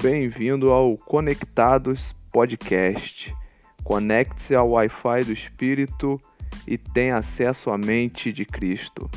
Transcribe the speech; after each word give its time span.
Bem-vindo 0.00 0.70
ao 0.70 0.96
Conectados 0.96 2.14
Podcast. 2.30 3.34
Conecte-se 3.82 4.54
ao 4.54 4.70
Wi-Fi 4.70 5.24
do 5.24 5.32
Espírito 5.32 6.20
e 6.68 6.78
tenha 6.78 7.16
acesso 7.16 7.68
à 7.68 7.76
mente 7.76 8.32
de 8.32 8.44
Cristo. 8.44 9.10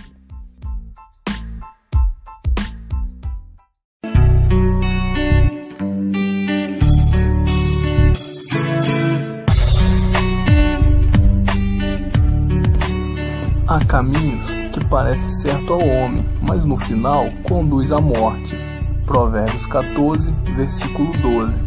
Há 13.68 13.86
caminhos 13.88 14.48
que 14.74 14.84
parecem 14.90 15.30
certo 15.30 15.74
ao 15.74 15.88
homem, 15.88 16.26
mas 16.42 16.66
no 16.66 16.76
final 16.76 17.26
conduz 17.44 17.92
à 17.92 18.02
morte. 18.02 18.71
Provérbios 19.12 19.66
14, 19.66 20.34
versículo 20.56 21.12
12. 21.18 21.60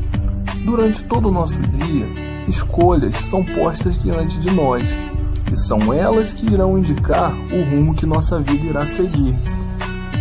Durante 0.64 1.02
todo 1.02 1.28
o 1.28 1.30
nosso 1.30 1.60
dia, 1.60 2.08
escolhas 2.48 3.14
são 3.16 3.44
postas 3.44 4.02
diante 4.02 4.38
de 4.38 4.50
nós, 4.50 4.88
e 5.52 5.54
são 5.54 5.92
elas 5.92 6.32
que 6.32 6.46
irão 6.46 6.78
indicar 6.78 7.34
o 7.52 7.62
rumo 7.70 7.94
que 7.94 8.06
nossa 8.06 8.40
vida 8.40 8.64
irá 8.64 8.86
seguir. 8.86 9.36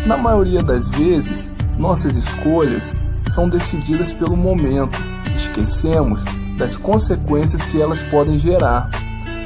Na 0.05 0.18
maioria 0.18 0.62
das 0.62 0.90
vezes, 0.90 1.49
nossas 1.77 2.18
escolhas 2.18 2.94
são 3.30 3.48
decididas 3.48 4.12
pelo 4.12 4.35
momento, 4.35 4.98
esquecemos 5.34 6.26
das 6.58 6.76
consequências 6.76 7.66
que 7.68 7.82
elas 7.82 8.04
podem 8.04 8.38
gerar. 8.38 8.90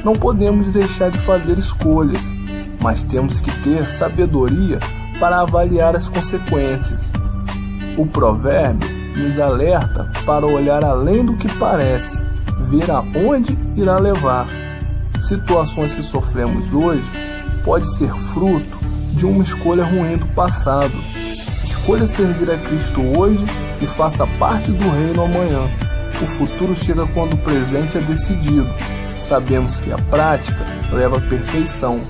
Não 0.04 0.14
podemos 0.14 0.66
deixar 0.72 1.12
de 1.12 1.18
fazer 1.20 1.56
escolhas, 1.56 2.22
mas 2.80 3.04
temos 3.04 3.40
que 3.40 3.56
ter 3.60 3.88
sabedoria 3.88 4.80
para 5.20 5.42
avaliar 5.42 5.94
as 5.94 6.08
consequências. 6.08 7.12
O 7.98 8.06
provérbio 8.06 8.88
nos 9.16 9.40
alerta 9.40 10.08
para 10.24 10.46
olhar 10.46 10.84
além 10.84 11.26
do 11.26 11.36
que 11.36 11.52
parece, 11.56 12.22
ver 12.68 12.88
aonde 12.92 13.58
irá 13.74 13.98
levar. 13.98 14.46
Situações 15.20 15.96
que 15.96 16.02
sofremos 16.04 16.72
hoje 16.72 17.02
pode 17.64 17.92
ser 17.96 18.08
fruto 18.32 18.78
de 19.14 19.26
uma 19.26 19.42
escolha 19.42 19.84
ruim 19.84 20.16
do 20.16 20.26
passado. 20.26 20.94
Escolha 21.64 22.06
servir 22.06 22.48
a 22.52 22.56
Cristo 22.58 23.00
hoje 23.18 23.44
e 23.82 23.86
faça 23.88 24.24
parte 24.38 24.70
do 24.70 24.88
reino 24.90 25.24
amanhã. 25.24 25.68
O 26.22 26.26
futuro 26.28 26.76
chega 26.76 27.04
quando 27.08 27.32
o 27.32 27.38
presente 27.38 27.98
é 27.98 28.00
decidido. 28.00 28.72
Sabemos 29.18 29.80
que 29.80 29.90
a 29.90 29.98
prática 29.98 30.64
leva 30.92 31.18
à 31.18 31.20
perfeição. 31.20 32.00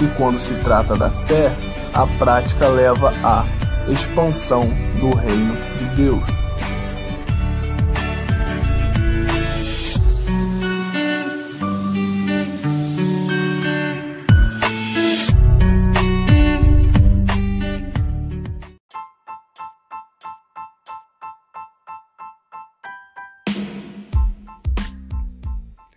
E 0.00 0.06
quando 0.16 0.38
se 0.38 0.54
trata 0.64 0.96
da 0.96 1.10
fé, 1.10 1.52
a 1.92 2.06
prática 2.18 2.66
leva 2.68 3.12
à 3.22 3.44
expansão 3.90 4.68
do 5.00 5.14
reino 5.16 5.56
de 5.78 5.96
Deus. 5.96 6.42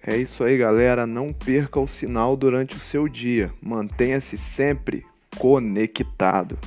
É 0.08 0.18
isso 0.18 0.44
aí, 0.44 0.58
galera. 0.58 1.06
Não 1.06 1.34
perca 1.34 1.80
o 1.80 1.88
sinal 1.88 2.38
durante 2.38 2.76
o 2.76 2.80
seu 2.80 3.08
dia. 3.08 3.52
Mantenha-se 3.62 4.38
sempre 4.38 5.04
conectado. 5.38 6.58